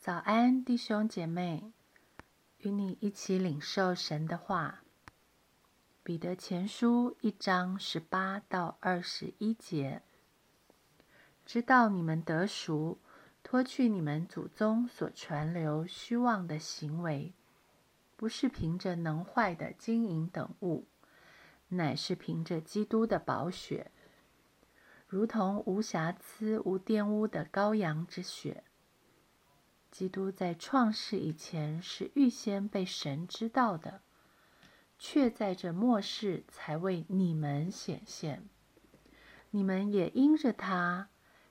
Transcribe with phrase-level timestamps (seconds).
[0.00, 1.74] 早安，弟兄姐妹，
[2.56, 4.80] 与你一起领受神的话。
[6.02, 10.00] 彼得前书一章十八到二十一节，
[11.44, 12.98] 知道你们得赎，
[13.42, 17.34] 脱去你们祖宗所传流虚妄的行为，
[18.16, 20.86] 不是凭着能坏的金银等物，
[21.68, 23.90] 乃是凭着基督的宝血，
[25.06, 28.64] 如同无瑕疵、无玷污的羔羊之血。
[29.90, 34.00] 基督在创世以前是预先被神知道的，
[34.98, 38.48] 却在这末世才为你们显现。
[39.50, 41.08] 你们也因着他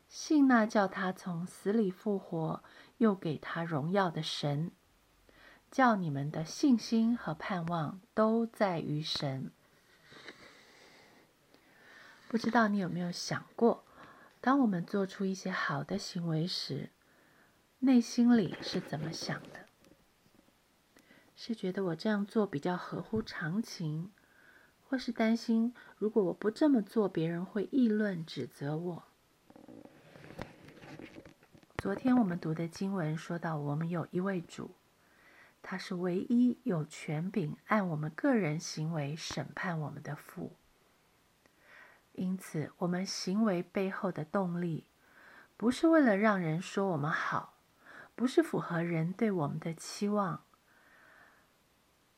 [0.08, 2.64] 信那叫他从死里复活，
[2.98, 4.72] 又给他荣耀的神，
[5.70, 9.52] 叫你们的信心和盼望都在于神。
[12.30, 13.84] 不知道你有没有想过，
[14.40, 16.92] 当我们做出一些好的行为时，
[17.82, 19.66] 内心里是怎么想的？
[21.34, 24.12] 是觉得我这样做比较合乎常情，
[24.84, 29.04] 或是担心如果我不这么做，别人会议论指责我？
[31.78, 34.72] 昨天我们读的经文说到，我们有一位主，
[35.62, 40.58] 他是唯一有权柄按我们个人行为审判我们的父。
[42.12, 44.84] 因此，我们行为背后的动力，
[45.56, 47.54] 不是为了让人说我们好。
[48.20, 50.44] 不是符合人对我们的期望，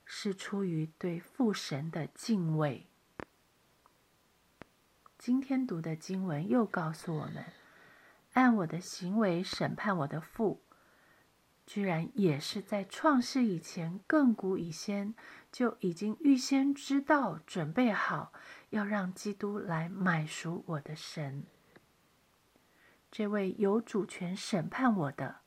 [0.03, 2.87] 是出于对父神的敬畏。
[5.19, 7.45] 今天读的经文又告诉我们，
[8.33, 10.63] 按我的行为审判我的父，
[11.67, 15.13] 居然也是在创世以前，亘古以先
[15.51, 18.33] 就已经预先知道、准备好
[18.71, 21.43] 要让基督来买赎我的神。
[23.11, 25.41] 这位有主权审判我的。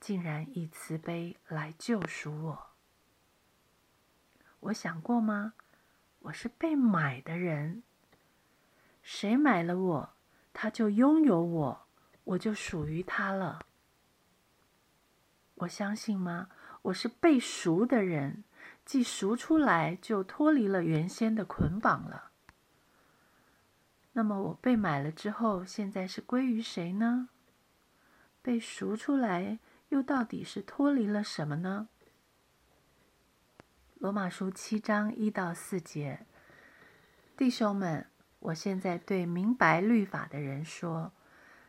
[0.00, 2.66] 竟然以慈悲来救赎我，
[4.60, 5.54] 我想过吗？
[6.20, 7.82] 我是被买的人，
[9.02, 10.14] 谁买了我，
[10.52, 11.86] 他就拥有我，
[12.24, 13.66] 我就属于他了。
[15.56, 16.48] 我相信吗？
[16.82, 18.44] 我是被赎的人，
[18.84, 22.30] 既赎出来，就脱离了原先的捆绑了。
[24.12, 27.28] 那么我被买了之后，现在是归于谁呢？
[28.40, 29.58] 被赎出来。
[29.88, 31.88] 又到底是脱离了什么呢？
[33.94, 36.26] 罗马书七章一到四节，
[37.36, 38.06] 弟兄们，
[38.40, 41.12] 我现在对明白律法的人说：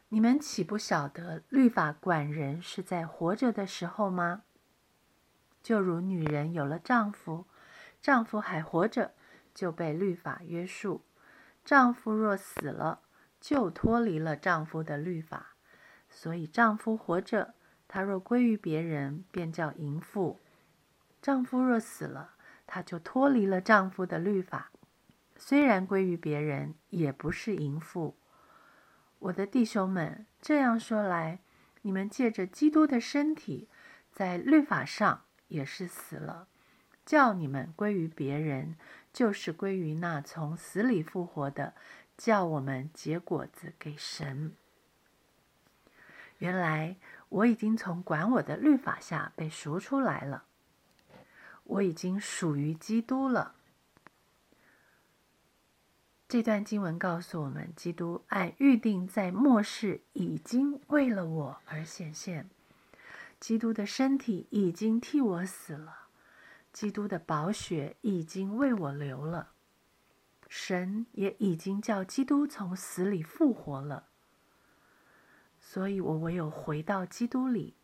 [0.09, 4.43] 你们岂不晓得律法管人是在活着的时候吗？
[5.63, 7.45] 就如女人有了丈夫，
[8.01, 9.13] 丈夫还活着，
[9.55, 11.01] 就被律法约束；
[11.63, 13.01] 丈夫若死了，
[13.39, 15.55] 就脱离了丈夫的律法。
[16.09, 17.55] 所以丈夫活着。
[17.91, 20.37] 她若归于别人，便叫淫妇；
[21.23, 22.35] 丈夫若死了，
[22.67, 24.69] 她就脱离了丈夫的律法，
[25.35, 28.15] 虽然归于别人，也不是淫妇。
[29.17, 31.39] 我的弟兄们，这样说来，
[31.81, 33.67] 你们借着基督的身体，
[34.13, 36.47] 在律法上也是死了，
[37.03, 38.75] 叫你们归于别人，
[39.11, 41.73] 就是归于那从死里复活的，
[42.15, 44.53] 叫我们结果子给神。
[46.37, 46.95] 原来。
[47.29, 50.43] 我已经从管我的律法下被赎出来了，
[51.63, 53.55] 我已经属于基督了。
[56.27, 62.49] 这段经文告诉我们，基督按预定在末世已经为了我而显现，
[63.39, 66.07] 基督的身体已经替我死了，
[66.71, 69.53] 基督的宝血已经为我流了，
[70.47, 74.05] 神也已经叫基督从死里复活了。
[75.71, 77.75] 所以，我唯有回到基督里，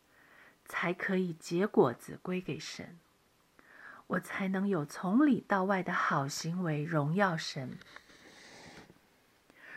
[0.65, 2.97] 才可以结果子归给神，
[4.07, 7.77] 我才能有从里到外的好行为荣耀神。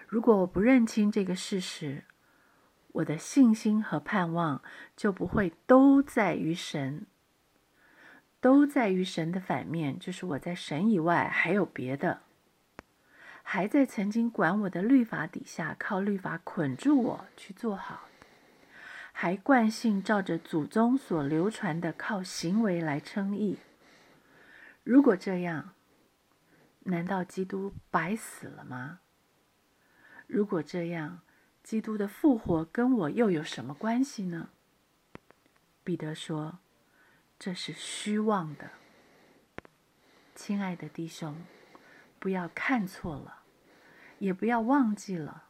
[0.06, 2.04] 如果我不认清这个事实，
[2.92, 4.62] 我的信心和盼望
[4.96, 7.04] 就不会都在于神，
[8.40, 12.22] 都在于神的反面，就是我在神以外还有别的。
[13.50, 18.06] 还在曾经管我的律法底下，靠律法捆住我去做好，
[19.10, 23.56] 还惯性照着祖宗所流传的靠行为来称义。
[24.84, 25.72] 如果这样，
[26.80, 29.00] 难道基督白死了吗？
[30.26, 31.22] 如果这样，
[31.62, 34.50] 基督的复活跟我又有什么关系呢？
[35.82, 36.58] 彼得说
[37.40, 38.72] ：“这是虚妄的。”
[40.36, 41.34] 亲爱的弟兄。
[42.20, 43.37] 不要看错了，
[44.18, 45.44] 也不要忘记了，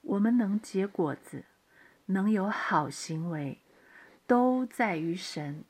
[0.00, 1.44] 我们能结果子，
[2.06, 3.60] 能有好行为，
[4.26, 5.64] 都在于神，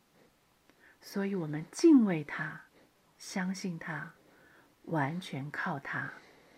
[1.00, 2.62] 所以我们敬畏他，
[3.18, 4.14] 相信他，
[4.84, 6.12] 完全靠他。